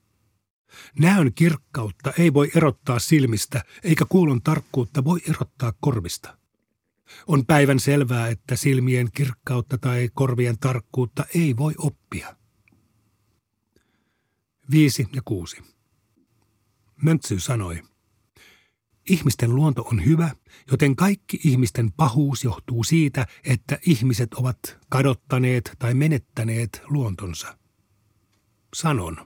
Näön 1.00 1.34
kirkkautta 1.34 2.14
ei 2.20 2.34
voi 2.34 2.52
erottaa 2.56 3.00
silmistä, 3.00 3.64
eikä 3.84 4.06
kuulon 4.10 4.42
tarkkuutta 4.42 5.04
voi 5.04 5.20
erottaa 5.30 5.74
korvista. 5.80 6.38
On 7.28 7.46
päivän 7.46 7.80
selvää, 7.80 8.28
että 8.28 8.56
silmien 8.56 9.10
kirkkautta 9.14 9.78
tai 9.78 10.10
korvien 10.14 10.60
tarkkuutta 10.60 11.26
ei 11.36 11.58
voi 11.58 11.74
oppia. 11.78 12.36
5 14.72 15.08
ja 15.16 15.22
6. 15.26 15.62
Möntsy 17.02 17.40
sanoi, 17.40 17.84
Ihmisten 19.10 19.56
luonto 19.56 19.82
on 19.82 20.06
hyvä, 20.06 20.30
joten 20.72 20.96
kaikki 20.96 21.40
ihmisten 21.44 21.92
pahuus 21.92 22.44
johtuu 22.44 22.84
siitä, 22.84 23.28
että 23.44 23.80
ihmiset 23.86 24.34
ovat 24.34 24.78
kadottaneet 24.90 25.72
tai 25.80 25.94
menettäneet 25.94 26.82
luontonsa. 26.88 27.58
Sanon. 28.76 29.18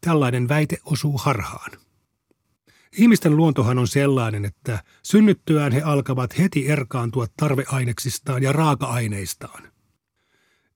Tällainen 0.00 0.48
väite 0.48 0.78
osuu 0.84 1.18
harhaan. 1.18 1.70
Ihmisten 2.98 3.36
luontohan 3.36 3.78
on 3.78 3.88
sellainen, 3.88 4.44
että 4.44 4.84
synnyttyään 5.02 5.72
he 5.72 5.82
alkavat 5.82 6.38
heti 6.38 6.68
erkaantua 6.68 7.26
tarveaineksistaan 7.36 8.42
ja 8.42 8.52
raaka-aineistaan. 8.52 9.72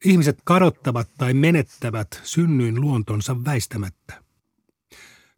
Ihmiset 0.04 0.38
kadottavat 0.44 1.10
tai 1.18 1.34
menettävät 1.34 2.20
synnyin 2.22 2.80
luontonsa 2.80 3.44
väistämättä. 3.44 4.25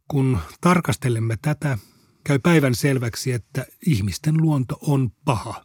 Kun 0.09 0.39
tarkastelemme 0.61 1.39
tätä, 1.43 1.79
käy 2.25 2.39
päivän 2.39 2.75
selväksi, 2.75 3.33
että 3.33 3.67
ihmisten 3.87 4.37
luonto 4.37 4.79
on 4.81 5.11
paha. 5.25 5.65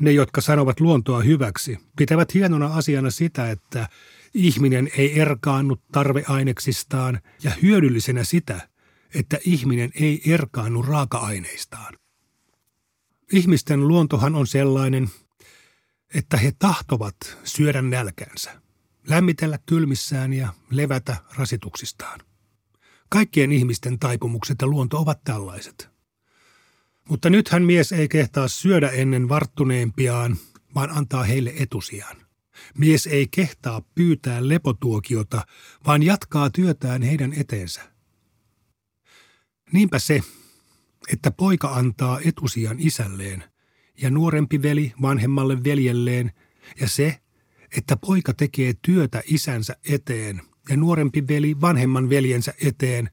Ne, 0.00 0.12
jotka 0.12 0.40
sanovat 0.40 0.80
luontoa 0.80 1.22
hyväksi, 1.22 1.78
pitävät 1.96 2.34
hienona 2.34 2.66
asiana 2.66 3.10
sitä, 3.10 3.50
että 3.50 3.88
ihminen 4.34 4.90
ei 4.96 5.20
erkaannu 5.20 5.76
tarveaineksistaan 5.92 7.20
ja 7.42 7.50
hyödyllisenä 7.62 8.24
sitä, 8.24 8.68
että 9.14 9.38
ihminen 9.44 9.90
ei 9.94 10.32
erkaannu 10.32 10.82
raaka-aineistaan. 10.82 11.94
Ihmisten 13.32 13.88
luontohan 13.88 14.34
on 14.34 14.46
sellainen, 14.46 15.10
että 16.14 16.36
he 16.36 16.52
tahtovat 16.58 17.16
syödä 17.44 17.82
nälkänsä, 17.82 18.60
lämmitellä 19.08 19.58
kylmissään 19.66 20.32
ja 20.32 20.54
levätä 20.70 21.16
rasituksistaan. 21.36 22.20
Kaikkien 23.12 23.52
ihmisten 23.52 23.98
taipumukset 23.98 24.56
ja 24.62 24.66
luonto 24.66 24.98
ovat 24.98 25.24
tällaiset. 25.24 25.90
Mutta 27.08 27.30
nythän 27.30 27.62
mies 27.62 27.92
ei 27.92 28.08
kehtaa 28.08 28.48
syödä 28.48 28.88
ennen 28.88 29.28
varttuneempiaan, 29.28 30.36
vaan 30.74 30.90
antaa 30.90 31.22
heille 31.22 31.52
etusijan. 31.58 32.16
Mies 32.78 33.06
ei 33.06 33.26
kehtaa 33.30 33.82
pyytää 33.94 34.48
lepotuokiota, 34.48 35.46
vaan 35.86 36.02
jatkaa 36.02 36.50
työtään 36.50 37.02
heidän 37.02 37.32
eteensä. 37.32 37.92
Niinpä 39.72 39.98
se, 39.98 40.22
että 41.12 41.30
poika 41.30 41.68
antaa 41.68 42.20
etusijan 42.24 42.76
isälleen 42.80 43.44
ja 43.98 44.10
nuorempi 44.10 44.62
veli 44.62 44.92
vanhemmalle 45.02 45.64
veljelleen 45.64 46.32
ja 46.80 46.88
se, 46.88 47.18
että 47.76 47.96
poika 47.96 48.34
tekee 48.34 48.74
työtä 48.82 49.22
isänsä 49.26 49.76
eteen 49.88 50.51
ja 50.68 50.76
nuorempi 50.76 51.28
veli 51.28 51.60
vanhemman 51.60 52.10
veljensä 52.10 52.54
eteen, 52.62 53.10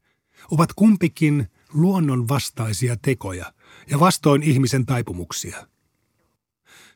ovat 0.50 0.72
kumpikin 0.72 1.46
luonnon 1.72 2.28
vastaisia 2.28 2.96
tekoja 2.96 3.52
ja 3.90 4.00
vastoin 4.00 4.42
ihmisen 4.42 4.86
taipumuksia. 4.86 5.66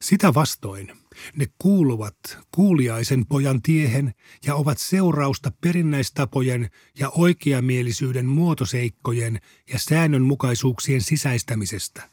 Sitä 0.01 0.35
vastoin 0.35 0.93
ne 1.37 1.47
kuuluvat 1.59 2.17
kuuliaisen 2.55 3.27
pojan 3.27 3.63
tiehen 3.63 4.15
ja 4.47 4.55
ovat 4.55 4.79
seurausta 4.79 5.53
perinnäistapojen 5.61 6.71
ja 6.99 7.11
oikeamielisyyden 7.11 8.27
muotoseikkojen 8.27 9.41
ja 9.73 9.79
säännönmukaisuuksien 9.79 11.01
sisäistämisestä. 11.01 12.11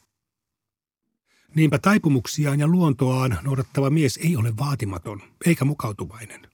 Niinpä 1.55 1.79
taipumuksiaan 1.79 2.59
ja 2.59 2.67
luontoaan 2.67 3.39
noudattava 3.41 3.89
mies 3.89 4.19
ei 4.23 4.37
ole 4.37 4.57
vaatimaton 4.57 5.21
eikä 5.45 5.65
mukautuvainen. 5.65 6.50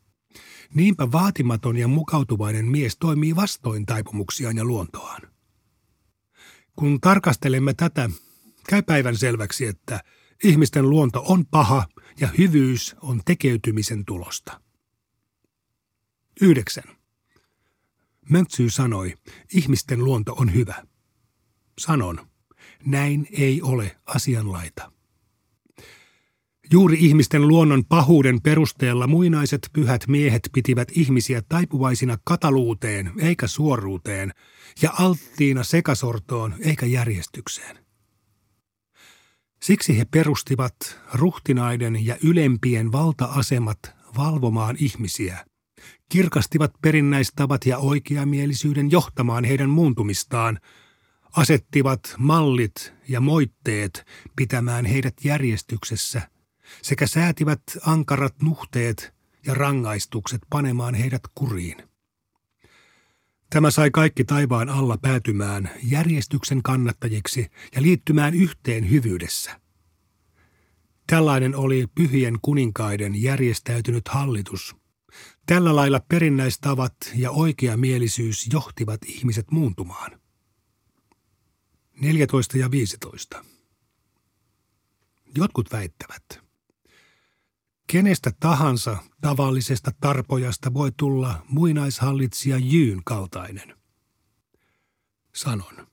Niinpä 0.73 1.11
vaatimaton 1.11 1.77
ja 1.77 1.87
mukautuvainen 1.87 2.65
mies 2.65 2.97
toimii 2.97 3.35
vastoin 3.35 3.85
taipumuksiaan 3.85 4.57
ja 4.57 4.65
luontoaan. 4.65 5.21
Kun 6.75 7.01
tarkastelemme 7.01 7.73
tätä, 7.73 8.09
käy 8.69 8.81
päivän 8.81 9.17
selväksi, 9.17 9.65
että 9.65 10.03
ihmisten 10.43 10.89
luonto 10.89 11.23
on 11.27 11.45
paha 11.45 11.87
ja 12.19 12.29
hyvyys 12.37 12.95
on 13.01 13.21
tekeytymisen 13.25 14.05
tulosta. 14.05 14.61
9. 16.41 16.83
Möntsy 18.29 18.69
sanoi, 18.69 19.13
ihmisten 19.53 20.05
luonto 20.05 20.33
on 20.33 20.53
hyvä. 20.53 20.85
Sanon, 21.79 22.27
näin 22.85 23.27
ei 23.31 23.61
ole 23.61 23.97
asianlaita. 24.05 24.96
Juuri 26.71 26.97
ihmisten 26.99 27.47
luonnon 27.47 27.85
pahuuden 27.85 28.41
perusteella 28.41 29.07
muinaiset 29.07 29.69
pyhät 29.73 30.07
miehet 30.07 30.49
pitivät 30.53 30.87
ihmisiä 30.91 31.41
taipuvaisina 31.49 32.17
kataluuteen 32.23 33.11
eikä 33.19 33.47
suoruuteen 33.47 34.31
ja 34.81 34.93
alttiina 34.99 35.63
sekasortoon 35.63 36.55
eikä 36.59 36.85
järjestykseen. 36.85 37.77
Siksi 39.63 39.97
he 39.97 40.05
perustivat 40.05 40.75
ruhtinaiden 41.13 42.05
ja 42.05 42.17
ylempien 42.23 42.91
valta-asemat 42.91 43.79
valvomaan 44.17 44.75
ihmisiä, 44.79 45.45
kirkastivat 46.09 46.71
perinnäistavat 46.81 47.65
ja 47.65 47.77
oikeamielisyyden 47.77 48.91
johtamaan 48.91 49.43
heidän 49.43 49.69
muuntumistaan– 49.69 50.59
asettivat 51.37 52.15
mallit 52.17 52.93
ja 53.07 53.21
moitteet 53.21 54.05
pitämään 54.35 54.85
heidät 54.85 55.13
järjestyksessä 55.23 56.21
sekä 56.81 57.07
säätivät 57.07 57.61
ankarat 57.85 58.35
nuhteet 58.41 59.13
ja 59.45 59.53
rangaistukset 59.53 60.41
panemaan 60.49 60.95
heidät 60.95 61.21
kuriin. 61.35 61.77
Tämä 63.49 63.71
sai 63.71 63.91
kaikki 63.91 64.23
taivaan 64.23 64.69
alla 64.69 64.97
päätymään 64.97 65.69
järjestyksen 65.83 66.63
kannattajiksi 66.63 67.47
ja 67.75 67.81
liittymään 67.81 68.33
yhteen 68.33 68.89
hyvyydessä. 68.89 69.59
Tällainen 71.07 71.55
oli 71.55 71.87
pyhien 71.95 72.39
kuninkaiden 72.41 73.21
järjestäytynyt 73.21 74.07
hallitus. 74.07 74.75
Tällä 75.45 75.75
lailla 75.75 75.99
perinnäistavat 76.09 76.95
ja 77.15 77.31
oikeamielisyys 77.31 78.49
johtivat 78.53 78.99
ihmiset 79.05 79.51
muuntumaan. 79.51 80.19
14 82.01 82.57
ja 82.57 82.71
15. 82.71 83.45
Jotkut 85.35 85.71
väittävät, 85.71 86.46
kenestä 87.87 88.31
tahansa 88.39 88.97
tavallisesta 89.21 89.91
tarpojasta 90.01 90.73
voi 90.73 90.91
tulla 90.97 91.45
muinaishallitsija 91.49 92.57
Jyyn 92.57 93.01
kaltainen. 93.05 93.77
Sanon. 95.35 95.87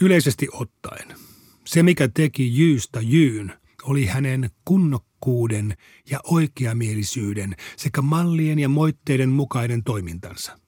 Yleisesti 0.00 0.48
ottaen, 0.52 1.16
se 1.64 1.82
mikä 1.82 2.08
teki 2.08 2.58
Jyystä 2.58 3.00
Jyyn, 3.00 3.52
oli 3.82 4.06
hänen 4.06 4.50
kunnokkuuden 4.64 5.76
ja 6.10 6.20
oikeamielisyyden 6.24 7.56
sekä 7.76 8.02
mallien 8.02 8.58
ja 8.58 8.68
moitteiden 8.68 9.30
mukainen 9.30 9.84
toimintansa. 9.84 10.58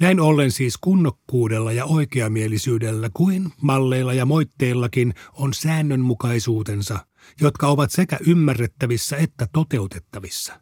Näin 0.00 0.20
ollen 0.20 0.52
siis 0.52 0.78
kunnokkuudella 0.78 1.72
ja 1.72 1.84
oikeamielisyydellä 1.84 3.10
kuin 3.14 3.52
malleilla 3.60 4.14
ja 4.14 4.26
moitteillakin 4.26 5.14
on 5.32 5.54
säännönmukaisuutensa, 5.54 7.06
jotka 7.40 7.66
ovat 7.68 7.90
sekä 7.90 8.18
ymmärrettävissä 8.26 9.16
että 9.16 9.48
toteutettavissa. 9.52 10.60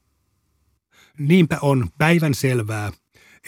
Niinpä 1.18 1.58
on 1.62 1.88
päivän 1.98 2.34
selvää, 2.34 2.92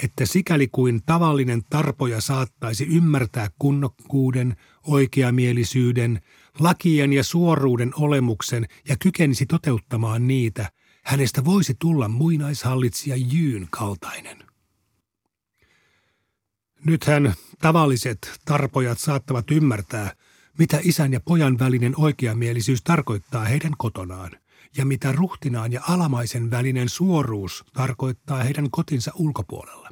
että 0.03 0.27
sikäli 0.27 0.69
kuin 0.69 1.03
tavallinen 1.07 1.63
tarpoja 1.71 2.21
saattaisi 2.21 2.87
ymmärtää 2.87 3.51
kunnokkuuden, 3.59 4.57
oikeamielisyyden, 4.87 6.21
lakien 6.59 7.13
ja 7.13 7.25
suoruuden 7.25 7.93
olemuksen 7.97 8.67
ja 8.89 8.97
kykenisi 9.03 9.47
toteuttamaan 9.47 10.27
niitä, 10.27 10.71
hänestä 11.05 11.45
voisi 11.45 11.75
tulla 11.79 12.09
muinaishallitsija 12.09 13.17
Jyyn 13.17 13.67
kaltainen. 13.71 14.39
Nythän 16.85 17.35
tavalliset 17.59 18.41
tarpojat 18.45 18.99
saattavat 18.99 19.51
ymmärtää, 19.51 20.13
mitä 20.59 20.81
isän 20.83 21.13
ja 21.13 21.21
pojan 21.21 21.59
välinen 21.59 21.95
oikeamielisyys 21.97 22.83
tarkoittaa 22.83 23.45
heidän 23.45 23.73
kotonaan 23.79 24.31
ja 24.77 24.87
mitä 24.87 25.13
ruhtinaan 25.13 25.73
ja 25.73 25.81
alamaisen 25.89 26.51
välinen 26.51 26.89
suoruus 26.89 27.65
tarkoittaa 27.73 28.43
heidän 28.43 28.71
kotinsa 28.71 29.13
ulkopuolella. 29.15 29.91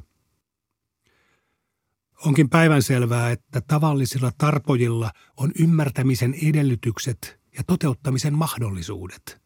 Onkin 2.25 2.49
päivänselvää, 2.49 3.31
että 3.31 3.61
tavallisilla 3.61 4.31
tarpojilla 4.37 5.11
on 5.37 5.51
ymmärtämisen 5.59 6.33
edellytykset 6.43 7.39
ja 7.57 7.63
toteuttamisen 7.67 8.33
mahdollisuudet. 8.33 9.41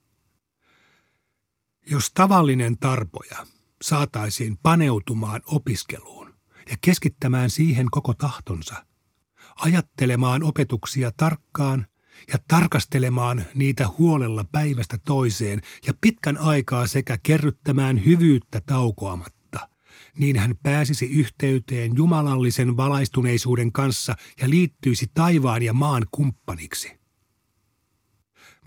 Jos 1.90 2.12
tavallinen 2.14 2.78
tarpoja 2.78 3.46
saataisiin 3.82 4.58
paneutumaan 4.58 5.42
opiskeluun, 5.46 6.34
ja 6.70 6.78
keskittämään 6.82 7.50
siihen 7.50 7.88
koko 7.92 8.14
tahtonsa, 8.14 8.86
ajattelemaan 9.62 10.44
opetuksia 10.44 11.12
tarkkaan 11.18 11.86
ja 12.34 12.40
tarkastelemaan 12.48 13.46
niitä 13.56 13.88
huolella 13.98 14.46
päivästä 14.52 14.98
toiseen 15.06 15.62
ja 15.88 15.94
pitkän 16.02 16.38
aikaa 16.38 16.88
sekä 16.88 17.18
kerryttämään 17.24 18.06
hyvyyttä 18.06 18.62
taukoamatta, 18.66 19.70
niin 20.18 20.40
hän 20.40 20.56
pääsisi 20.64 21.06
yhteyteen 21.06 21.92
jumalallisen 21.96 22.78
valaistuneisuuden 22.78 23.72
kanssa 23.72 24.16
ja 24.42 24.50
liittyisi 24.50 25.12
taivaan 25.14 25.64
ja 25.64 25.74
maan 25.74 26.06
kumppaniksi. 26.12 27.02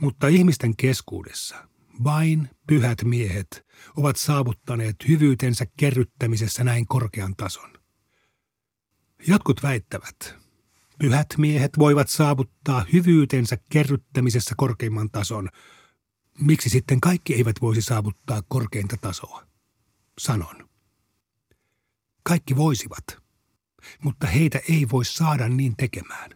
Mutta 0.00 0.28
ihmisten 0.28 0.76
keskuudessa 0.76 1.68
vain 2.04 2.50
pyhät 2.66 3.04
miehet 3.04 3.66
ovat 3.96 4.16
saavuttaneet 4.16 4.96
hyvyytensä 5.08 5.66
kerryttämisessä 5.76 6.64
näin 6.64 6.86
korkean 6.86 7.34
tason. 7.36 7.70
Jotkut 9.26 9.62
väittävät, 9.62 10.43
pyhät 10.98 11.26
miehet 11.38 11.78
voivat 11.78 12.08
saavuttaa 12.08 12.86
hyvyytensä 12.92 13.58
kerryttämisessä 13.70 14.54
korkeimman 14.56 15.10
tason. 15.10 15.48
Miksi 16.40 16.68
sitten 16.68 17.00
kaikki 17.00 17.34
eivät 17.34 17.56
voisi 17.60 17.82
saavuttaa 17.82 18.42
korkeinta 18.48 18.96
tasoa? 19.00 19.46
Sanon. 20.18 20.68
Kaikki 22.22 22.56
voisivat, 22.56 23.04
mutta 24.04 24.26
heitä 24.26 24.60
ei 24.68 24.86
voi 24.92 25.04
saada 25.04 25.48
niin 25.48 25.76
tekemään. 25.76 26.30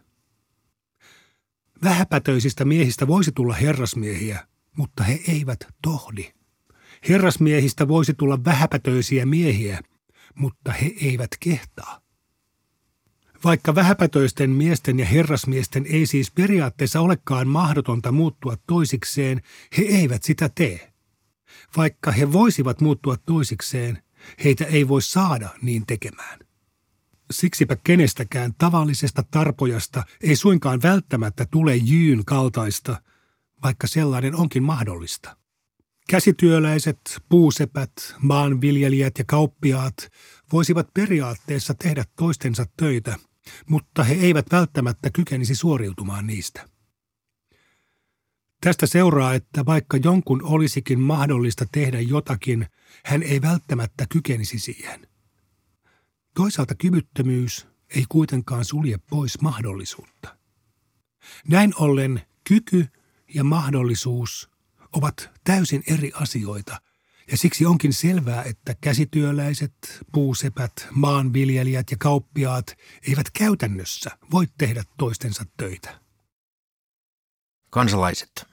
Vähäpätöisistä 1.83 2.65
miehistä 2.65 3.07
voisi 3.07 3.31
tulla 3.31 3.53
herrasmiehiä, 3.53 4.47
mutta 4.77 5.03
he 5.03 5.19
eivät 5.27 5.59
tohdi. 5.81 6.33
Herrasmiehistä 7.09 7.87
voisi 7.87 8.13
tulla 8.13 8.43
vähäpätöisiä 8.45 9.25
miehiä, 9.25 9.81
mutta 10.35 10.71
he 10.71 10.91
eivät 11.01 11.29
kehtaa. 11.39 12.01
Vaikka 13.43 13.75
vähäpätöisten 13.75 14.49
miesten 14.49 14.99
ja 14.99 15.05
herrasmiesten 15.05 15.85
ei 15.89 16.05
siis 16.05 16.31
periaatteessa 16.31 17.01
olekaan 17.01 17.47
mahdotonta 17.47 18.11
muuttua 18.11 18.57
toisikseen, 18.67 19.41
he 19.77 19.83
eivät 19.83 20.23
sitä 20.23 20.49
tee. 20.49 20.93
Vaikka 21.77 22.11
he 22.11 22.31
voisivat 22.33 22.81
muuttua 22.81 23.17
toisikseen, 23.17 24.03
heitä 24.43 24.65
ei 24.65 24.87
voi 24.87 25.01
saada 25.01 25.49
niin 25.61 25.85
tekemään. 25.85 26.39
Siksipä 27.31 27.75
kenestäkään 27.83 28.53
tavallisesta 28.57 29.23
tarpojasta 29.31 30.03
ei 30.21 30.35
suinkaan 30.35 30.81
välttämättä 30.81 31.45
tule 31.51 31.75
jyyn 31.75 32.25
kaltaista, 32.25 33.01
vaikka 33.63 33.87
sellainen 33.87 34.35
onkin 34.35 34.63
mahdollista. 34.63 35.35
Käsityöläiset, 36.09 36.99
puusepät, 37.29 37.91
maanviljelijät 38.19 39.17
ja 39.17 39.23
kauppiaat 39.27 40.11
voisivat 40.53 40.93
periaatteessa 40.93 41.73
tehdä 41.73 42.05
toistensa 42.15 42.65
töitä, 42.77 43.15
mutta 43.69 44.03
he 44.03 44.13
eivät 44.13 44.45
välttämättä 44.51 45.09
kykenisi 45.09 45.55
suoriutumaan 45.55 46.27
niistä. 46.27 46.69
Tästä 48.61 48.87
seuraa, 48.87 49.33
että 49.33 49.65
vaikka 49.65 49.97
jonkun 49.97 50.43
olisikin 50.43 50.99
mahdollista 50.99 51.65
tehdä 51.71 51.99
jotakin, 51.99 52.67
hän 53.05 53.23
ei 53.23 53.41
välttämättä 53.41 54.05
kykenisi 54.09 54.59
siihen. 54.59 55.07
Toisaalta 56.35 56.75
kyvyttömyys 56.75 57.67
ei 57.95 58.05
kuitenkaan 58.09 58.65
sulje 58.65 58.97
pois 59.09 59.41
mahdollisuutta. 59.41 60.37
Näin 61.47 61.73
ollen 61.75 62.21
kyky 62.43 62.85
ja 63.33 63.43
mahdollisuus 63.43 64.49
ovat 64.93 65.29
täysin 65.43 65.83
eri 65.87 66.11
asioita, 66.13 66.81
ja 67.31 67.37
siksi 67.37 67.65
onkin 67.65 67.93
selvää, 67.93 68.43
että 68.43 68.75
käsityöläiset, 68.81 69.73
puusepät, 70.11 70.87
maanviljelijät 70.91 71.91
ja 71.91 71.97
kauppiaat 71.99 72.77
eivät 73.07 73.31
käytännössä 73.33 74.11
voi 74.31 74.47
tehdä 74.57 74.83
toistensa 74.97 75.45
töitä. 75.57 75.99
Kansalaiset, 77.69 78.47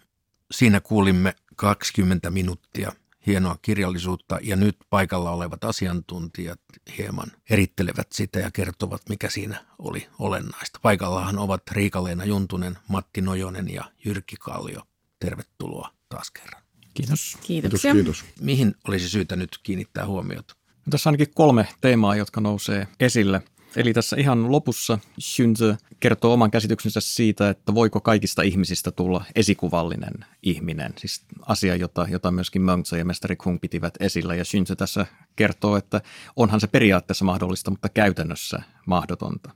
siinä 0.50 0.80
kuulimme 0.80 1.34
20 1.56 2.30
minuuttia 2.30 2.92
hienoa 3.26 3.58
kirjallisuutta 3.62 4.38
ja 4.42 4.56
nyt 4.56 4.76
paikalla 4.90 5.30
olevat 5.30 5.64
asiantuntijat 5.64 6.60
hieman 6.98 7.32
erittelevät 7.50 8.12
sitä 8.12 8.38
ja 8.38 8.50
kertovat, 8.50 9.02
mikä 9.08 9.30
siinä 9.30 9.64
oli 9.78 10.08
olennaista. 10.18 10.78
Paikallahan 10.82 11.38
ovat 11.38 11.62
Riikaleena 11.70 12.24
Juntunen, 12.24 12.78
Matti 12.88 13.20
Nojonen 13.20 13.74
ja 13.74 13.84
Jyrki 14.04 14.36
Kallio. 14.40 14.82
Tervetuloa 15.20 15.90
taas 16.08 16.30
kerran. 16.30 16.65
Kiitos. 16.96 17.38
Kiitoksia. 17.42 17.92
Kiitos, 17.92 18.22
kiitos. 18.22 18.40
Mihin 18.40 18.74
olisi 18.88 19.09
syytä 19.09 19.37
nyt 19.37 19.59
kiinnittää 19.62 20.06
huomiota? 20.06 20.54
Tässä 20.90 21.09
on 21.09 21.12
ainakin 21.12 21.35
kolme 21.35 21.68
teemaa, 21.80 22.16
jotka 22.16 22.40
nousee 22.40 22.88
esille. 23.00 23.42
Eli 23.76 23.92
tässä 23.92 24.16
ihan 24.16 24.52
lopussa 24.52 24.98
Shunze 25.20 25.76
kertoo 26.00 26.32
oman 26.32 26.50
käsityksensä 26.50 27.00
siitä, 27.00 27.50
että 27.50 27.74
voiko 27.74 28.00
kaikista 28.00 28.42
ihmisistä 28.42 28.90
tulla 28.90 29.24
esikuvallinen 29.35 30.12
ihminen. 30.42 30.92
Siis 30.98 31.24
asia, 31.42 31.76
jota, 31.76 32.06
jota 32.11 32.30
myöskin 32.30 32.62
Mengzi 32.62 32.98
ja 32.98 33.04
mestari 33.04 33.37
Kung 33.37 33.61
pitivät 33.61 33.94
esillä. 34.00 34.35
Ja 34.35 34.44
Shunze 34.44 34.76
tässä 34.76 35.06
kertoo, 35.37 35.76
että 35.76 36.00
onhan 36.37 36.61
se 36.61 36.66
periaatteessa 36.66 37.24
mahdollista, 37.24 37.70
mutta 37.70 37.88
käytännössä 37.88 38.62
mahdotonta. 38.87 39.50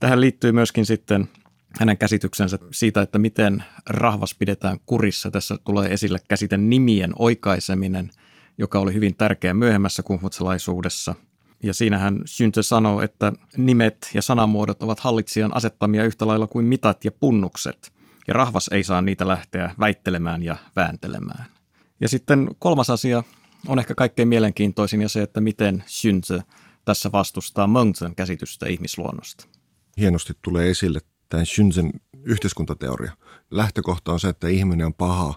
Tähän 0.00 0.20
liittyy 0.20 0.52
myöskin 0.52 0.86
sitten 0.86 1.28
hänen 1.80 1.98
käsityksensä 1.98 2.58
siitä, 2.70 3.02
että 3.02 3.18
miten 3.18 3.64
rahvas 3.86 4.34
pidetään 4.34 4.78
kurissa. 4.86 5.30
Tässä 5.30 5.56
tulee 5.64 5.92
esille 5.92 6.18
käsite 6.28 6.56
nimien 6.56 7.12
oikaiseminen, 7.18 8.10
joka 8.58 8.78
oli 8.78 8.94
hyvin 8.94 9.16
tärkeä 9.16 9.54
myöhemmässä 9.54 10.02
kungfutsalaisuudessa. 10.02 11.14
Ja 11.62 11.74
siinähän 11.74 12.20
Synte 12.24 12.62
sanoo, 12.62 13.00
että 13.02 13.32
nimet 13.56 14.10
ja 14.14 14.22
sanamuodot 14.22 14.82
ovat 14.82 15.00
hallitsijan 15.00 15.56
asettamia 15.56 16.04
yhtä 16.04 16.26
lailla 16.26 16.46
kuin 16.46 16.66
mitat 16.66 17.04
ja 17.04 17.12
punnukset, 17.12 17.92
ja 18.28 18.34
rahvas 18.34 18.68
ei 18.72 18.84
saa 18.84 19.02
niitä 19.02 19.28
lähteä 19.28 19.74
väittelemään 19.80 20.42
ja 20.42 20.56
vääntelemään. 20.76 21.44
Ja 22.00 22.08
sitten 22.08 22.50
kolmas 22.58 22.90
asia 22.90 23.22
on 23.68 23.78
ehkä 23.78 23.94
kaikkein 23.94 24.28
mielenkiintoisin 24.28 25.02
ja 25.02 25.08
se, 25.08 25.22
että 25.22 25.40
miten 25.40 25.84
Synte 25.86 26.42
tässä 26.84 27.12
vastustaa 27.12 27.66
Mengzen 27.66 28.14
käsitystä 28.14 28.66
ihmisluonnosta. 28.66 29.46
Hienosti 29.98 30.32
tulee 30.42 30.70
esille 30.70 31.00
tämän 31.28 31.46
Shunzen 31.46 31.92
yhteiskuntateoria. 32.22 33.12
Lähtökohta 33.50 34.12
on 34.12 34.20
se, 34.20 34.28
että 34.28 34.48
ihminen 34.48 34.86
on 34.86 34.94
paha 34.94 35.34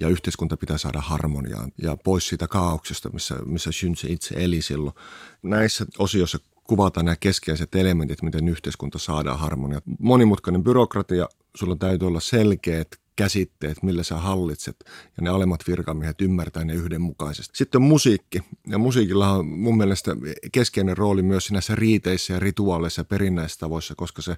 ja 0.00 0.08
yhteiskunta 0.08 0.56
pitää 0.56 0.78
saada 0.78 1.00
harmoniaan 1.00 1.72
ja 1.82 1.96
pois 2.04 2.28
siitä 2.28 2.48
kaauksesta, 2.48 3.10
missä, 3.10 3.34
missä 3.46 3.72
Shunze 3.72 4.08
itse 4.08 4.34
eli 4.38 4.62
silloin. 4.62 4.94
Näissä 5.42 5.86
osioissa 5.98 6.38
kuvataan 6.64 7.06
nämä 7.06 7.16
keskeiset 7.16 7.74
elementit, 7.74 8.22
miten 8.22 8.48
yhteiskunta 8.48 8.98
saadaan 8.98 9.38
harmonia. 9.38 9.80
Monimutkainen 9.98 10.64
byrokratia, 10.64 11.28
sulla 11.56 11.76
täytyy 11.76 12.08
olla 12.08 12.20
selkeät 12.20 13.01
käsitteet, 13.16 13.82
millä 13.82 14.02
sä 14.02 14.16
hallitset, 14.16 14.76
ja 14.86 15.22
ne 15.22 15.30
alemmat 15.30 15.60
virkamiehet 15.68 16.20
ymmärtää 16.20 16.64
ne 16.64 16.74
yhdenmukaisesti. 16.74 17.56
Sitten 17.56 17.82
on 17.82 17.88
musiikki, 17.88 18.42
ja 18.68 18.78
musiikilla 18.78 19.30
on 19.30 19.46
mun 19.46 19.76
mielestä 19.76 20.16
keskeinen 20.52 20.96
rooli 20.96 21.22
myös 21.22 21.52
näissä 21.52 21.74
riiteissä 21.74 22.32
ja 22.32 22.40
rituaaleissa 22.40 23.00
ja 23.00 23.04
perinnäistavoissa, 23.04 23.94
koska 23.94 24.22
se 24.22 24.36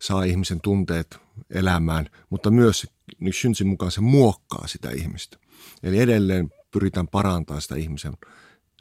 saa 0.00 0.24
ihmisen 0.24 0.60
tunteet 0.60 1.18
elämään, 1.50 2.08
mutta 2.30 2.50
myös 2.50 2.86
niin 3.20 3.34
Shunsin 3.34 3.66
mukaan 3.66 3.92
se 3.92 4.00
muokkaa 4.00 4.66
sitä 4.66 4.90
ihmistä. 4.90 5.36
Eli 5.82 5.98
edelleen 5.98 6.50
pyritään 6.70 7.08
parantamaan 7.08 7.62
sitä 7.62 7.76
ihmisen 7.76 8.12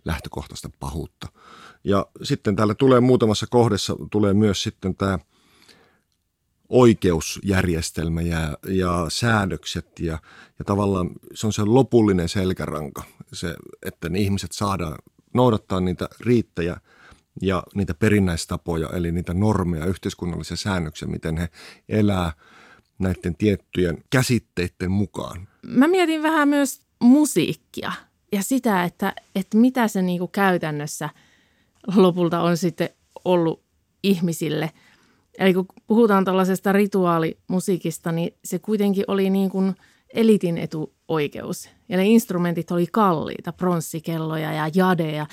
lähtökohtaista 0.05 0.69
pahuutta. 0.79 1.27
Ja 1.83 2.05
sitten 2.23 2.55
täällä 2.55 2.73
tulee 2.75 2.99
muutamassa 2.99 3.47
kohdassa 3.49 3.95
tulee 4.11 4.33
myös 4.33 4.63
sitten 4.63 4.95
tämä– 4.95 5.19
oikeusjärjestelmä 6.71 8.21
ja, 8.21 8.57
ja 8.67 9.05
säädökset 9.09 9.99
ja, 9.99 10.19
ja 10.59 10.65
tavallaan 10.65 11.09
se 11.33 11.47
on 11.47 11.53
se 11.53 11.63
lopullinen 11.65 12.29
selkäranka, 12.29 13.03
se, 13.33 13.55
että 13.85 14.09
ne 14.09 14.19
ihmiset 14.19 14.51
saadaan 14.51 14.97
noudattaa 15.33 15.79
niitä 15.79 16.09
riittäjä 16.19 16.77
ja 17.41 17.63
niitä 17.75 17.93
perinnäistapoja, 17.93 18.89
eli 18.89 19.11
niitä 19.11 19.33
normeja, 19.33 19.85
yhteiskunnallisia 19.85 20.57
säännöksiä, 20.57 21.07
miten 21.07 21.37
he 21.37 21.49
elää 21.89 22.33
näiden 22.99 23.35
tiettyjen 23.35 24.03
käsitteiden 24.09 24.91
mukaan. 24.91 25.47
Mä 25.67 25.87
mietin 25.87 26.23
vähän 26.23 26.47
myös 26.47 26.81
musiikkia 26.99 27.91
ja 28.31 28.43
sitä, 28.43 28.83
että, 28.83 29.15
että 29.35 29.57
mitä 29.57 29.87
se 29.87 30.01
niinku 30.01 30.27
käytännössä 30.27 31.09
lopulta 31.95 32.41
on 32.41 32.57
sitten 32.57 32.89
ollut 33.25 33.63
ihmisille– 34.03 34.71
Eli 35.37 35.53
kun 35.53 35.65
puhutaan 35.87 36.25
tällaisesta 36.25 36.71
rituaalimusiikista, 36.71 38.11
niin 38.11 38.33
se 38.43 38.59
kuitenkin 38.59 39.05
oli 39.07 39.29
niin 39.29 39.49
kuin 39.49 39.75
elitin 40.13 40.57
etuoikeus. 40.57 41.69
Ja 41.89 41.97
ne 41.97 42.05
instrumentit 42.05 42.71
oli 42.71 42.87
kalliita, 42.91 43.53
pronssikelloja 43.53 44.53
ja 44.53 44.69
jadeja. 44.75 45.27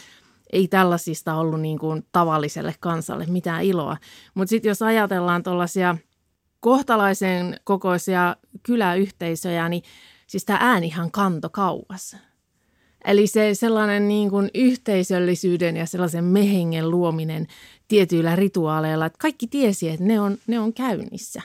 Ei 0.53 0.69
tällaisista 0.69 1.35
ollut 1.35 1.61
niin 1.61 1.79
kuin 1.79 2.07
tavalliselle 2.13 2.75
kansalle 2.81 3.27
mitään 3.27 3.65
iloa. 3.65 3.97
Mutta 4.35 4.51
sitten 4.51 4.71
jos 4.71 4.83
ajatellaan 4.83 5.43
tuollaisia 5.43 5.97
kohtalaisen 6.61 7.61
kokoisia 7.65 8.37
kyläyhteisöjä, 8.63 9.69
niin 9.69 9.83
siis 10.27 10.45
tämä 10.45 10.59
äänihan 10.63 11.11
kanto 11.11 11.51
kauas. 11.51 12.17
Eli 13.05 13.27
se 13.27 13.55
sellainen 13.55 14.09
niin 14.09 14.31
kuin 14.31 14.51
yhteisöllisyyden 14.55 15.77
ja 15.77 15.87
sellaisen 15.87 16.25
mehengen 16.25 16.91
luominen 16.91 17.47
tietyillä 17.89 18.37
rituaaleilla, 18.37 19.07
että 19.07 19.19
kaikki 19.19 19.47
tiesi, 19.47 19.89
että 19.89 20.05
ne 20.05 20.21
on, 20.21 20.37
ne 20.47 20.61
on 20.61 20.73
käynnissä. 20.73 21.43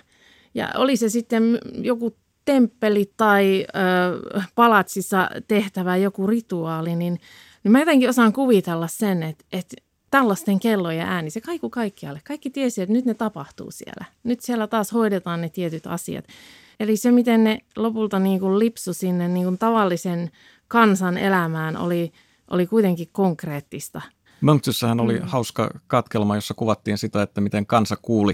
Ja 0.56 0.72
oli 0.78 0.98
se 0.98 1.10
sitten 1.10 1.60
joku 1.74 2.16
temppeli 2.46 3.12
tai 3.18 3.66
ö, 3.68 4.42
palatsissa 4.56 5.30
tehtävä 5.48 5.98
joku 5.98 6.28
rituaali, 6.28 6.96
niin, 6.96 7.20
niin 7.64 7.72
mä 7.72 7.80
jotenkin 7.80 8.10
osaan 8.10 8.34
kuvitella 8.34 8.88
sen, 8.88 9.24
että, 9.24 9.46
että 9.54 9.76
tällaisten 10.12 10.60
kellojen 10.60 11.08
ääni, 11.08 11.30
se 11.30 11.42
kaiku 11.42 11.70
kaikkialle. 11.70 12.22
Kaikki 12.24 12.50
tiesi, 12.50 12.82
että 12.82 12.94
nyt 12.94 13.06
ne 13.06 13.14
tapahtuu 13.14 13.72
siellä. 13.72 14.06
Nyt 14.24 14.42
siellä 14.42 14.68
taas 14.68 14.94
hoidetaan 14.94 15.42
ne 15.42 15.50
tietyt 15.50 15.88
asiat. 15.88 16.26
Eli 16.80 16.98
se, 16.98 17.12
miten 17.12 17.44
ne 17.44 17.60
lopulta 17.76 18.20
niin 18.20 18.40
kuin 18.40 18.60
lipsu 18.60 18.94
sinne 18.94 19.28
niin 19.28 19.46
kuin 19.46 19.58
tavallisen 19.58 20.32
kansan 20.68 21.18
elämään, 21.18 21.78
oli, 21.78 22.12
oli 22.50 22.68
kuitenkin 22.68 23.10
konkreettista– 23.12 24.02
Mönksyssähän 24.44 25.00
oli 25.00 25.20
mm. 25.20 25.26
hauska 25.28 25.80
katkelma, 25.88 26.36
jossa 26.36 26.54
kuvattiin 26.54 26.98
sitä, 26.98 27.22
että 27.22 27.42
miten 27.42 27.66
kansa 27.66 27.96
kuuli 28.02 28.34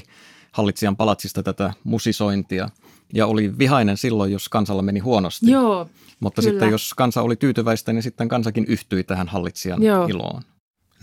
hallitsijan 0.51 0.97
palatsista 0.97 1.43
tätä 1.43 1.73
musisointia. 1.83 2.69
Ja 3.13 3.27
oli 3.27 3.57
vihainen 3.57 3.97
silloin, 3.97 4.31
jos 4.31 4.49
kansalla 4.49 4.81
meni 4.81 4.99
huonosti. 4.99 5.51
Joo, 5.51 5.89
Mutta 6.19 6.41
kyllä. 6.41 6.51
sitten 6.51 6.71
jos 6.71 6.93
kansa 6.93 7.21
oli 7.21 7.35
tyytyväistä, 7.35 7.93
niin 7.93 8.03
sitten 8.03 8.27
kansakin 8.27 8.65
yhtyi 8.67 9.03
tähän 9.03 9.27
hallitsijan 9.27 9.83
Joo. 9.83 10.05
iloon. 10.05 10.41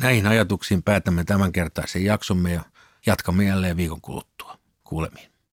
Näihin 0.01 0.27
ajatuksiin 0.27 0.83
päätämme 0.83 1.25
tämänkertaisen 1.25 2.05
jaksomme 2.05 2.53
ja 2.53 2.63
jatkamme 3.07 3.45
jälleen 3.45 3.77
viikon 3.77 4.01
kuluttua. 4.01 4.59
Kuulemiin. 4.85 5.36